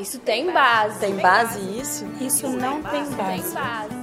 [0.00, 1.00] Isso tem base.
[1.00, 2.06] Tem base isso?
[2.20, 3.16] Isso não tem base.
[3.16, 3.94] Tem base.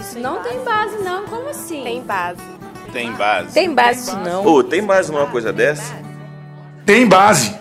[0.00, 1.26] Isso não tem base, não.
[1.26, 1.84] Como assim?
[1.84, 2.40] Tem base.
[2.90, 3.52] Tem base.
[3.52, 4.46] Tem base isso não.
[4.46, 5.94] Ô, tem base numa coisa dessa?
[6.86, 7.54] Tem base.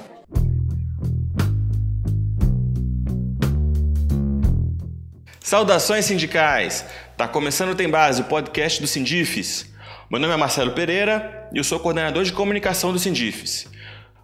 [5.41, 6.86] Saudações sindicais!
[7.18, 9.70] Tá começando o Tem Base, o podcast do Sindifes.
[10.09, 13.68] Meu nome é Marcelo Pereira e eu sou coordenador de comunicação do Sindifes.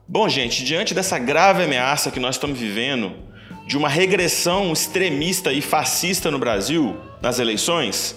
[0.07, 3.32] Bom, gente, diante dessa grave ameaça que nós estamos vivendo,
[3.65, 8.15] de uma regressão extremista e fascista no Brasil nas eleições,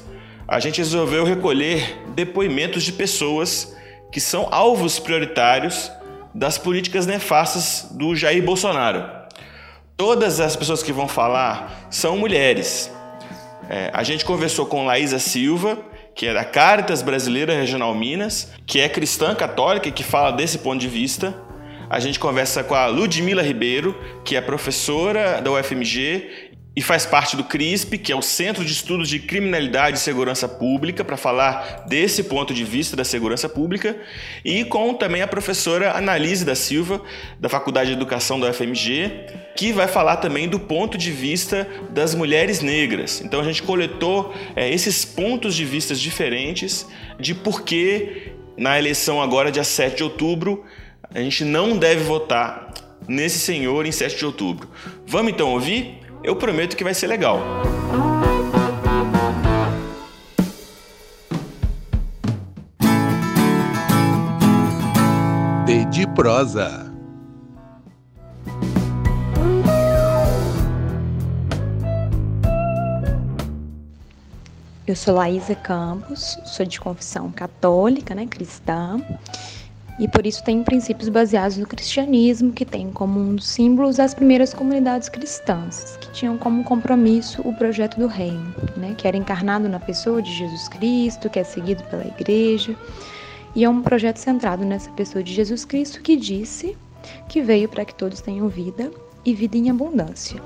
[0.49, 3.75] a gente resolveu recolher depoimentos de pessoas
[4.13, 5.91] que são alvos prioritários
[6.35, 9.05] das políticas nefastas do Jair Bolsonaro.
[9.97, 12.93] Todas as pessoas que vão falar são mulheres.
[13.69, 15.79] É, a gente conversou com Laísa Silva,
[16.15, 20.59] que é da Caritas Brasileira Regional Minas, que é cristã católica e que fala desse
[20.59, 21.35] ponto de vista.
[21.89, 27.37] A gente conversa com a Ludmila Ribeiro, que é professora da UFMG e faz parte
[27.37, 31.87] do CRISP, que é o Centro de Estudos de Criminalidade e Segurança Pública, para falar
[31.89, 33.97] desse ponto de vista da segurança pública,
[34.45, 37.01] e com também a professora Analise da Silva,
[37.41, 39.11] da Faculdade de Educação da UFMG,
[39.57, 43.23] que vai falar também do ponto de vista das mulheres negras.
[43.25, 46.87] Então a gente coletou é, esses pontos de vista diferentes
[47.19, 50.65] de por que na eleição agora, dia 7 de outubro,
[51.15, 52.73] a gente não deve votar
[53.09, 54.69] nesse senhor em 7 de outubro.
[55.07, 56.01] Vamos então ouvir?
[56.23, 57.41] Eu prometo que vai ser legal.
[65.97, 66.93] De prosa.
[74.87, 79.01] Eu sou Laísa Campos, sou de confissão católica, né, cristã,
[79.99, 84.15] e por isso tenho princípios baseados no cristianismo, que tem como um dos símbolos as
[84.15, 89.69] primeiras comunidades cristãs, que tinham como compromisso o projeto do reino, né, que era encarnado
[89.69, 92.77] na pessoa de Jesus Cristo, que é seguido pela igreja,
[93.55, 96.77] e é um projeto centrado nessa pessoa de Jesus Cristo que disse
[97.29, 98.91] que veio para que todos tenham vida
[99.25, 100.41] e vida em abundância.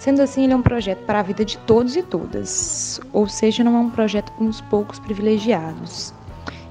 [0.00, 3.62] Sendo assim, ele é um projeto para a vida de todos e todas, ou seja,
[3.62, 6.12] não é um projeto para uns poucos privilegiados.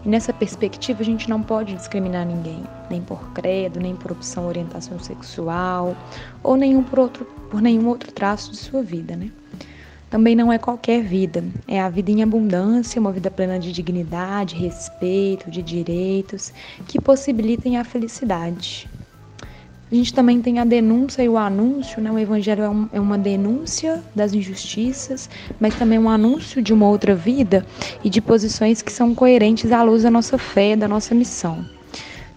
[0.07, 4.97] Nessa perspectiva, a gente não pode discriminar ninguém, nem por credo, nem por opção orientação
[4.97, 5.97] sexual,
[6.41, 9.29] ou nenhum por, outro, por nenhum outro traço de sua vida, né?
[10.09, 14.55] Também não é qualquer vida, é a vida em abundância, uma vida plena de dignidade,
[14.55, 16.53] respeito, de direitos,
[16.87, 18.87] que possibilitem a felicidade.
[19.89, 22.11] A gente também tem a denúncia e o anúncio, né?
[22.11, 25.29] O evangelho é, um, é, uma denúncia das injustiças,
[25.61, 27.65] mas também um anúncio de uma outra vida
[28.03, 31.65] e de posições que são coerentes à luz da nossa fé, da nossa missão.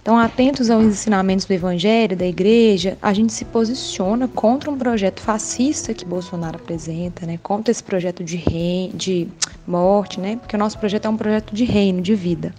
[0.00, 5.21] Então, atentos aos ensinamentos do evangelho, da igreja, a gente se posiciona contra um projeto
[5.21, 7.37] fascista que Bolsonaro apresenta, né?
[7.43, 9.27] Contra esse projeto de, rei, de
[9.66, 10.37] morte, né?
[10.37, 12.55] Porque o nosso projeto é um projeto de reino, de vida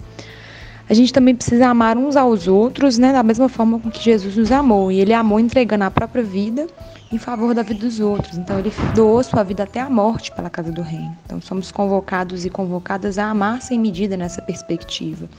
[0.92, 4.36] a gente também precisa amar uns aos outros, né, da mesma forma com que Jesus
[4.36, 4.92] nos amou.
[4.92, 6.68] E ele amou entregando a própria vida
[7.10, 8.38] em favor da vida dos outros.
[8.38, 11.18] Então ele doou sua vida até a morte pela casa do reino.
[11.26, 15.30] Então somos convocados e convocadas a amar sem medida nessa perspectiva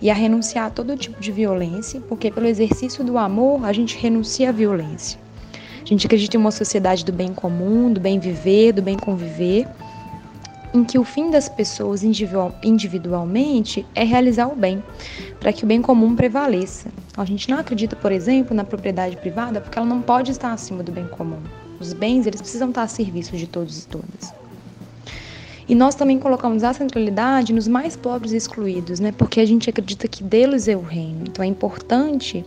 [0.00, 3.98] e a renunciar a todo tipo de violência, porque pelo exercício do amor a gente
[3.98, 5.18] renuncia à violência.
[5.82, 9.66] A gente acredita em uma sociedade do bem comum, do bem viver, do bem conviver
[10.74, 14.82] em que o fim das pessoas individualmente é realizar o bem,
[15.38, 16.90] para que o bem comum prevaleça.
[17.16, 20.82] A gente não acredita, por exemplo, na propriedade privada porque ela não pode estar acima
[20.82, 21.40] do bem comum.
[21.78, 24.42] Os bens, eles precisam estar a serviço de todos e todas.
[25.68, 29.12] E nós também colocamos a centralidade nos mais pobres e excluídos, né?
[29.12, 31.24] Porque a gente acredita que deles é o reino.
[31.28, 32.44] Então é importante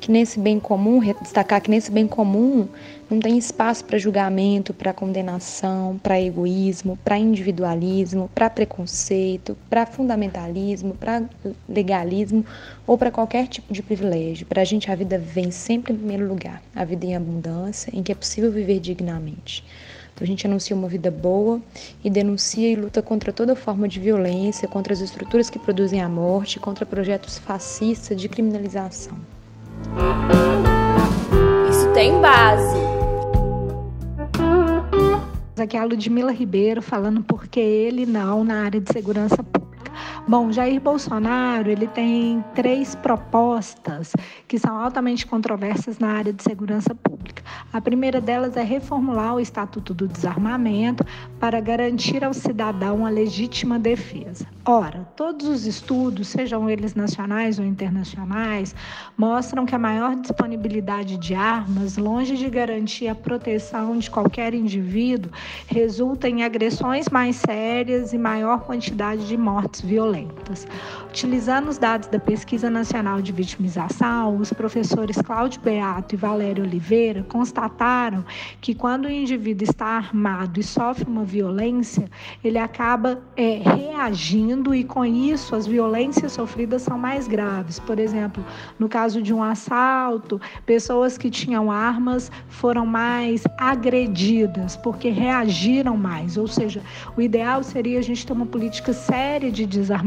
[0.00, 2.68] que nesse bem comum, destacar que nesse bem comum
[3.10, 10.94] não tem espaço para julgamento, para condenação, para egoísmo, para individualismo, para preconceito, para fundamentalismo,
[10.94, 11.22] para
[11.68, 12.44] legalismo
[12.86, 14.46] ou para qualquer tipo de privilégio.
[14.46, 18.02] Para a gente, a vida vem sempre em primeiro lugar, a vida em abundância, em
[18.02, 19.64] que é possível viver dignamente.
[20.14, 21.60] Então a gente anuncia uma vida boa
[22.02, 26.08] e denuncia e luta contra toda forma de violência, contra as estruturas que produzem a
[26.08, 29.18] morte, contra projetos fascistas de criminalização.
[31.68, 33.03] Isso tem base.
[35.56, 39.63] Aqui é a Ludmila Ribeiro falando porque ele não na área de segurança pública.
[40.26, 44.10] Bom, Jair Bolsonaro ele tem três propostas
[44.48, 47.42] que são altamente controversas na área de segurança pública.
[47.70, 51.04] A primeira delas é reformular o Estatuto do Desarmamento
[51.38, 54.46] para garantir ao cidadão a legítima defesa.
[54.64, 58.74] Ora, todos os estudos, sejam eles nacionais ou internacionais,
[59.18, 65.30] mostram que a maior disponibilidade de armas, longe de garantir a proteção de qualquer indivíduo,
[65.66, 70.13] resulta em agressões mais sérias e maior quantidade de mortes violentas.
[71.08, 77.24] Utilizando os dados da Pesquisa Nacional de Vitimização, os professores Cláudio Beato e Valério Oliveira
[77.24, 78.24] constataram
[78.60, 82.08] que quando o indivíduo está armado e sofre uma violência,
[82.42, 87.78] ele acaba é, reagindo e com isso as violências sofridas são mais graves.
[87.78, 88.44] Por exemplo,
[88.78, 96.36] no caso de um assalto, pessoas que tinham armas foram mais agredidas porque reagiram mais.
[96.36, 96.82] Ou seja,
[97.16, 100.03] o ideal seria a gente ter uma política séria de desarmamento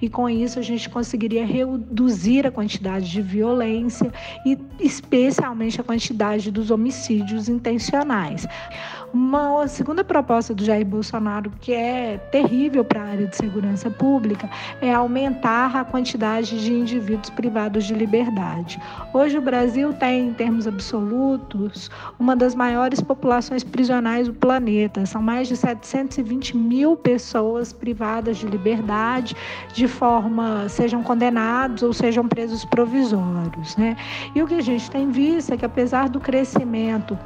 [0.00, 4.12] e com isso a gente conseguiria reduzir a quantidade de violência
[4.44, 8.46] e especialmente a quantidade dos homicídios intencionais.
[9.14, 14.50] Uma segunda proposta do Jair Bolsonaro, que é terrível para a área de segurança pública,
[14.80, 18.82] é aumentar a quantidade de indivíduos privados de liberdade.
[19.12, 25.06] Hoje o Brasil tem, em termos absolutos, uma das maiores populações prisionais do planeta.
[25.06, 29.36] São mais de 720 mil pessoas privadas de liberdade,
[29.72, 33.76] de forma sejam condenados ou sejam presos provisórios.
[33.76, 33.96] Né?
[34.34, 37.16] E o que a gente tem visto é que, apesar do crescimento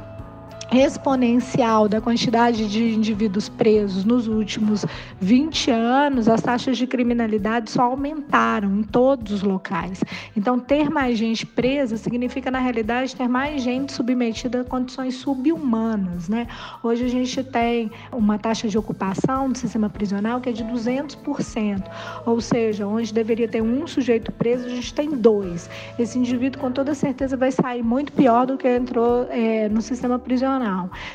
[0.71, 4.85] exponencial da quantidade de indivíduos presos nos últimos
[5.19, 10.03] 20 anos, as taxas de criminalidade só aumentaram em todos os locais.
[10.37, 16.29] Então, ter mais gente presa significa, na realidade, ter mais gente submetida a condições subhumanas.
[16.29, 16.47] Né?
[16.83, 21.83] Hoje a gente tem uma taxa de ocupação do sistema prisional que é de 200%,
[22.25, 25.69] ou seja, onde deveria ter um sujeito preso, a gente tem dois.
[25.97, 30.19] Esse indivíduo, com toda certeza, vai sair muito pior do que entrou é, no sistema
[30.19, 30.58] prisional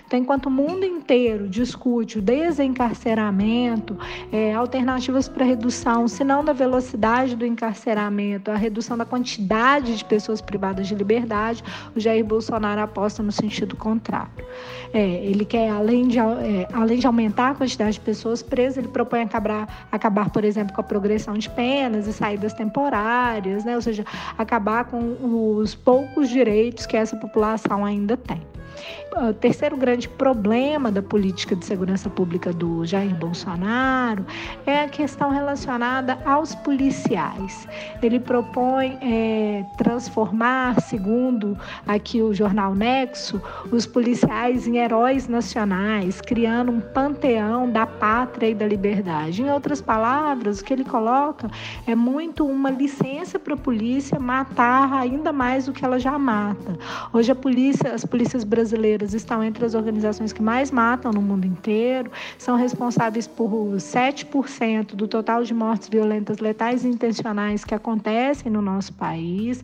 [0.07, 3.97] então, enquanto o mundo inteiro discute o desencarceramento,
[4.33, 10.05] é, alternativas para redução, se não da velocidade do encarceramento, a redução da quantidade de
[10.05, 11.63] pessoas privadas de liberdade,
[11.95, 14.31] o Jair Bolsonaro aposta no sentido contrário.
[14.93, 18.89] É, ele quer, além de, é, além de aumentar a quantidade de pessoas presas, ele
[18.89, 23.75] propõe acabar, acabar, por exemplo, com a progressão de penas e saídas temporárias, né?
[23.75, 24.05] ou seja,
[24.39, 28.54] acabar com os poucos direitos que essa população ainda tem.
[29.17, 34.27] O terceiro grande problema da política de segurança pública do Jair Bolsonaro
[34.67, 37.69] é a questão relacionada aos policiais.
[38.03, 41.57] Ele propõe é, transformar, segundo
[41.87, 43.41] aqui o jornal Nexo,
[43.71, 49.43] os policiais em heróis nacionais, criando um panteão da pátria e da liberdade.
[49.43, 51.49] Em outras palavras, o que ele coloca
[51.87, 56.77] é muito uma licença para a polícia matar ainda mais do que ela já mata.
[57.13, 61.21] Hoje a polícia, as polícias brasileiras brasileiras estão entre as organizações que mais matam no
[61.21, 67.75] mundo inteiro, são responsáveis por 7% do total de mortes violentas letais e intencionais que
[67.75, 69.63] acontecem no nosso país.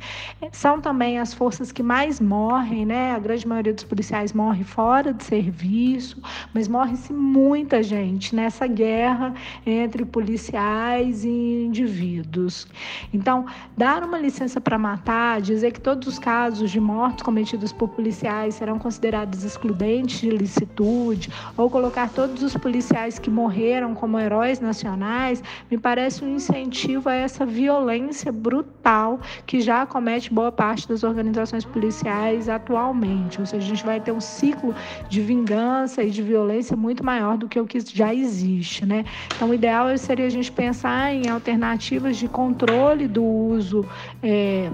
[0.52, 3.12] São também as forças que mais morrem, né?
[3.12, 6.20] A grande maioria dos policiais morre fora de serviço,
[6.52, 9.32] mas morre-se muita gente nessa guerra
[9.64, 12.66] entre policiais e indivíduos.
[13.14, 13.46] Então,
[13.78, 18.56] dar uma licença para matar, dizer que todos os casos de mortes cometidos por policiais
[18.56, 24.58] serão considerados considerados excludentes de licitude, ou colocar todos os policiais que morreram como heróis
[24.58, 25.40] nacionais,
[25.70, 31.64] me parece um incentivo a essa violência brutal que já comete boa parte das organizações
[31.64, 33.38] policiais atualmente.
[33.38, 34.74] Ou seja, a gente vai ter um ciclo
[35.08, 38.84] de vingança e de violência muito maior do que o que já existe.
[38.84, 39.04] Né?
[39.36, 43.86] Então, o ideal seria a gente pensar em alternativas de controle do uso.
[44.20, 44.68] É,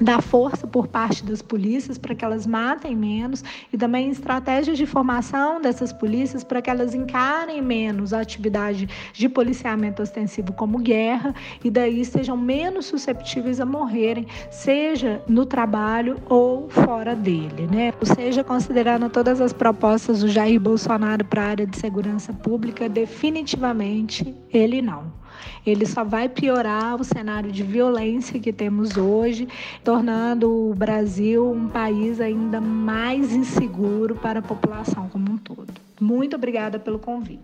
[0.00, 4.86] da força por parte das polícias para que elas matem menos e também estratégias de
[4.86, 11.34] formação dessas polícias para que elas encarem menos a atividade de policiamento ostensivo como guerra
[11.62, 17.92] e daí sejam menos susceptíveis a morrerem, seja no trabalho ou fora dele, né?
[18.00, 22.88] Ou seja, considerando todas as propostas do Jair Bolsonaro para a área de segurança pública,
[22.88, 25.23] definitivamente ele não
[25.66, 29.48] ele só vai piorar o cenário de violência que temos hoje,
[29.82, 35.72] tornando o Brasil um país ainda mais inseguro para a população como um todo.
[36.00, 37.42] Muito obrigada pelo convite.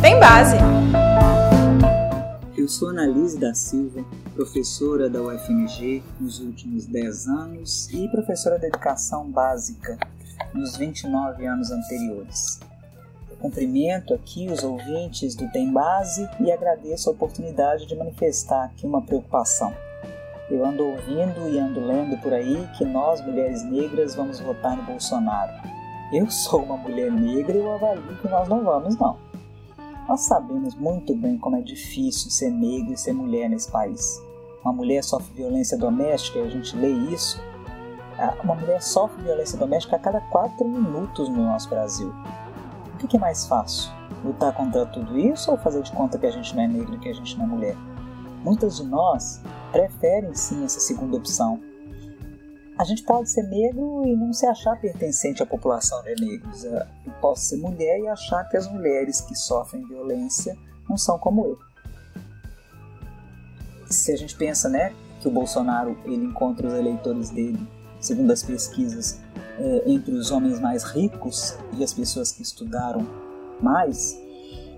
[0.00, 0.56] Tem base.
[2.56, 4.04] Eu sou Analise da Silva,
[4.34, 9.98] professora da UFMG nos últimos 10 anos e professora de educação básica
[10.54, 12.60] nos 29 anos anteriores.
[13.44, 19.02] Cumprimento aqui os ouvintes do Tem Base e agradeço a oportunidade de manifestar aqui uma
[19.02, 19.70] preocupação.
[20.50, 24.84] Eu ando ouvindo e ando lendo por aí que nós, mulheres negras, vamos votar no
[24.84, 25.52] Bolsonaro.
[26.10, 29.18] Eu sou uma mulher negra e eu avalio que nós não vamos, não.
[30.08, 34.22] Nós sabemos muito bem como é difícil ser negro e ser mulher nesse país.
[34.64, 37.38] Uma mulher sofre violência doméstica e a gente lê isso.
[38.18, 42.10] Ah, uma mulher sofre violência doméstica a cada quatro minutos no nosso Brasil
[43.04, 43.90] o que é mais fácil?
[44.24, 47.08] Lutar contra tudo isso ou fazer de conta que a gente não é negro que
[47.08, 47.76] a gente não é mulher?
[48.42, 49.40] Muitas de nós
[49.72, 51.60] preferem sim essa segunda opção.
[52.78, 56.64] A gente pode ser negro e não se achar pertencente à população de negros.
[56.64, 56.82] Eu
[57.20, 60.56] posso ser mulher e achar que as mulheres que sofrem violência
[60.88, 61.58] não são como eu.
[63.88, 67.66] Se a gente pensa, né, que o Bolsonaro ele encontra os eleitores dele,
[68.00, 69.20] segundo as pesquisas,
[69.58, 73.06] é, entre os homens mais ricos e as pessoas que estudaram
[73.60, 74.18] mais,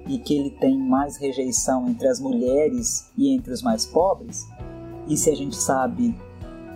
[0.07, 4.47] e que ele tem mais rejeição entre as mulheres e entre os mais pobres,
[5.09, 6.15] e se a gente sabe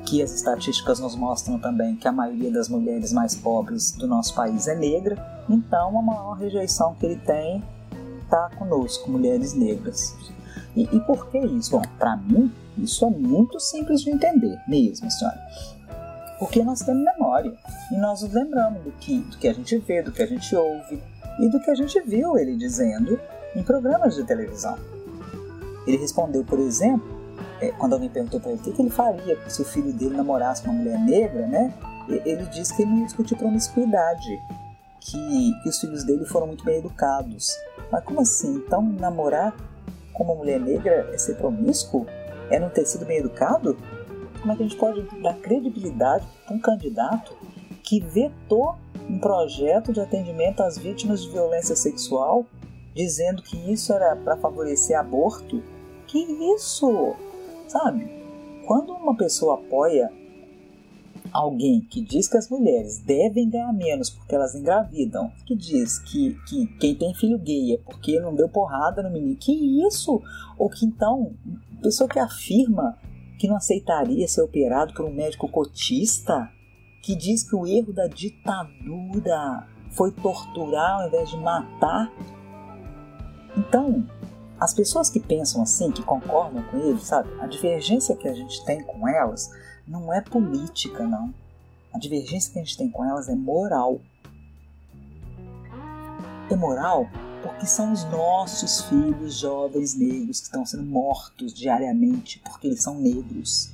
[0.06, 4.34] que as estatísticas nos mostram também que a maioria das mulheres mais pobres do nosso
[4.34, 7.62] país é negra, então a maior rejeição que ele tem
[8.22, 10.16] está conosco, mulheres negras.
[10.74, 11.72] E, e por que isso?
[11.72, 15.38] Bom, para mim, isso é muito simples de entender mesmo, senhora
[16.40, 17.52] porque nós temos memória
[17.92, 20.56] e nós nos lembramos do que, do que a gente vê, do que a gente
[20.56, 21.00] ouve
[21.38, 23.20] e do que a gente viu ele dizendo
[23.54, 24.78] em programas de televisão.
[25.86, 27.20] Ele respondeu, por exemplo,
[27.60, 30.16] é, quando alguém perguntou para ele o que, que, ele faria se o filho dele
[30.16, 31.74] namorasse uma mulher negra, né?
[32.08, 34.42] Ele disse que ele não ia discutir promiscuidade,
[34.98, 37.54] que, que os filhos dele foram muito bem educados.
[37.92, 38.54] Mas como assim?
[38.66, 39.54] Então namorar
[40.14, 42.06] com uma mulher negra é ser promíscuo?
[42.50, 43.76] É não ter sido bem educado?
[44.40, 47.36] Como é que a gente pode dar credibilidade para um candidato
[47.82, 48.76] que vetou
[49.08, 52.46] um projeto de atendimento às vítimas de violência sexual,
[52.94, 55.62] dizendo que isso era para favorecer aborto?
[56.06, 56.18] Que
[56.54, 57.14] isso?
[57.68, 58.08] Sabe?
[58.66, 60.10] Quando uma pessoa apoia
[61.32, 66.36] alguém que diz que as mulheres devem ganhar menos porque elas engravidam, que diz que,
[66.48, 69.52] que quem tem filho gay é porque não deu porrada no menino, que
[69.86, 70.22] isso?
[70.58, 71.32] Ou que então,
[71.82, 72.96] pessoa que afirma
[73.40, 76.52] que não aceitaria ser operado por um médico cotista
[77.02, 82.12] que diz que o erro da ditadura foi torturar ao invés de matar.
[83.56, 84.06] Então,
[84.60, 88.62] as pessoas que pensam assim, que concordam com ele, sabe, a divergência que a gente
[88.66, 89.50] tem com elas
[89.88, 91.32] não é política, não.
[91.94, 94.02] A divergência que a gente tem com elas é moral.
[96.50, 97.08] É moral
[97.42, 102.94] porque são os nossos filhos jovens negros que estão sendo mortos diariamente porque eles são
[102.98, 103.70] negros.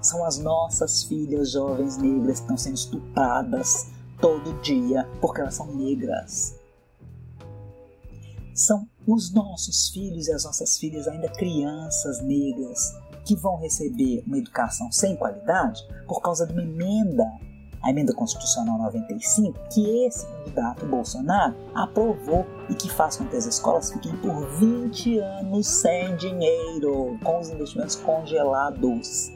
[0.00, 3.86] São as nossas filhas jovens negras que estão sendo estupradas
[4.20, 6.54] todo dia porque elas são negras.
[8.54, 12.92] São os nossos filhos e as nossas filhas, ainda crianças negras,
[13.24, 17.24] que vão receber uma educação sem qualidade por causa de uma emenda
[17.86, 23.46] a emenda constitucional 95, que esse candidato Bolsonaro aprovou e que faz com que as
[23.46, 29.30] escolas fiquem por 20 anos sem dinheiro, com os investimentos congelados.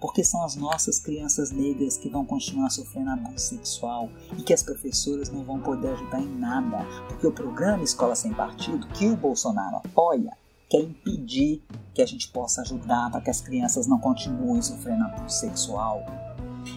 [0.00, 4.64] Porque são as nossas crianças negras que vão continuar sofrendo abuso sexual e que as
[4.64, 9.16] professoras não vão poder ajudar em nada, porque o programa Escola Sem Partido, que o
[9.16, 10.36] Bolsonaro apoia,
[10.68, 11.62] quer impedir
[11.94, 16.02] que a gente possa ajudar para que as crianças não continuem sofrendo abuso sexual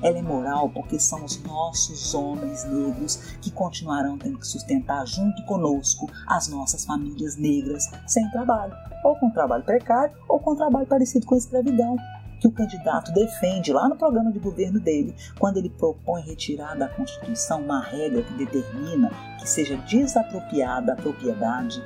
[0.01, 5.43] ela é moral porque são os nossos homens negros que continuarão tendo que sustentar junto
[5.45, 8.73] conosco as nossas famílias negras sem trabalho,
[9.03, 11.95] ou com trabalho precário, ou com trabalho parecido com escravidão
[12.39, 16.87] que o candidato defende lá no programa de governo dele, quando ele propõe retirar da
[16.87, 21.81] Constituição uma regra que determina que seja desapropriada a propriedade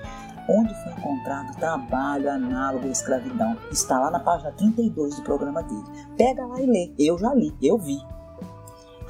[0.49, 3.55] onde foi encontrado trabalho análogo à escravidão.
[3.71, 5.85] Está lá na página 32 do programa dele.
[6.17, 6.93] Pega lá e lê.
[6.97, 7.99] Eu já li, eu vi.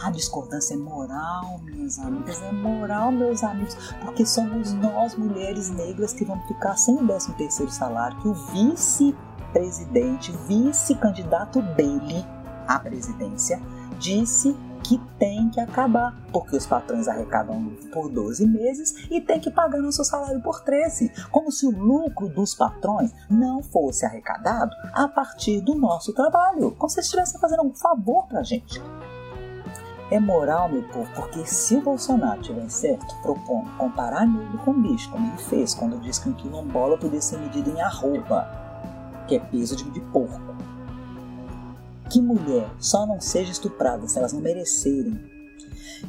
[0.03, 6.13] A discordância é moral, minhas amigas, é moral, meus amigos, porque somos nós, mulheres negras,
[6.13, 12.25] que vamos ficar sem o 13 terceiro salário, que o vice-presidente, vice-candidato dele
[12.65, 13.61] à presidência,
[13.99, 19.51] disse que tem que acabar, porque os patrões arrecadam por 12 meses e tem que
[19.51, 25.07] pagar nosso salário por 13, como se o lucro dos patrões não fosse arrecadado a
[25.07, 28.81] partir do nosso trabalho, como se estivessem fazendo um favor para a gente.
[30.11, 35.11] É moral, meu povo, porque se o Bolsonaro tiver certo propondo comparar negro com bicho,
[35.11, 38.47] como ele fez quando disse que um quilombola podia ser medido em arroba,
[39.27, 40.48] que é peso de porco,
[42.09, 45.13] que mulher só não seja estuprada se elas não merecerem,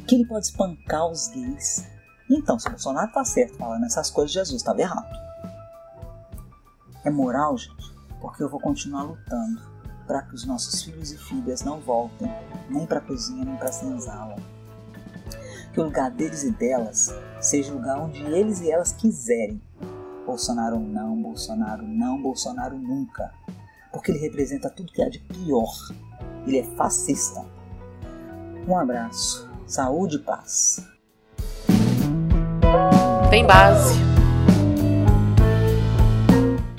[0.07, 1.85] que ele pode espancar os gays
[2.29, 5.07] Então, se Bolsonaro está certo falando essas coisas, Jesus estava errado.
[7.03, 9.61] É moral, gente, porque eu vou continuar lutando
[10.07, 12.31] para que os nossos filhos e filhas não voltem
[12.69, 14.35] nem para a cozinha nem para a senzala.
[15.73, 19.61] Que o lugar deles e delas seja o lugar onde eles e elas quiserem.
[20.25, 23.33] Bolsonaro não, Bolsonaro não, Bolsonaro nunca.
[23.91, 25.71] Porque ele representa tudo que há de pior.
[26.45, 27.45] Ele é fascista.
[28.67, 30.85] Um abraço, saúde e paz.
[33.29, 34.11] Tem base.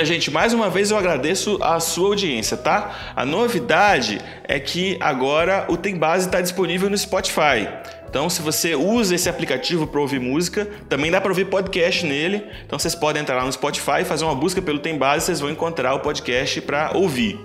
[0.04, 3.12] Gente, mais uma vez eu agradeço a sua audiência, tá?
[3.14, 7.68] A novidade é que agora o Tem Base está disponível no Spotify.
[8.12, 12.44] Então, se você usa esse aplicativo para ouvir música, também dá para ouvir podcast nele.
[12.66, 15.48] Então, vocês podem entrar lá no Spotify, fazer uma busca pelo Tem Base, vocês vão
[15.48, 17.40] encontrar o podcast para ouvir.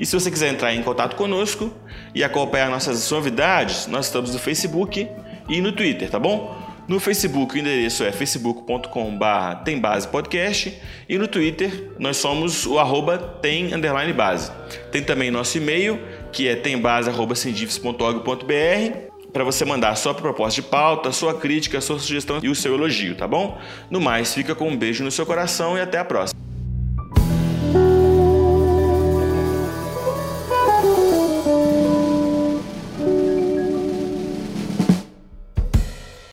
[0.00, 1.72] E se você quiser entrar em contato conosco
[2.12, 5.08] e acompanhar nossas novidades, nós estamos no Facebook
[5.48, 6.66] e no Twitter, tá bom?
[6.88, 13.72] No Facebook o endereço é facebook.com.br tembasepodcast e no Twitter nós somos o arroba tem
[13.72, 14.50] underline base.
[14.90, 16.00] Tem também nosso e-mail
[16.32, 19.07] que é tembase.cindifes.org.br
[19.38, 23.14] para você mandar sua proposta de pauta, sua crítica, sua sugestão e o seu elogio,
[23.14, 23.56] tá bom?
[23.88, 26.47] No mais, fica com um beijo no seu coração e até a próxima.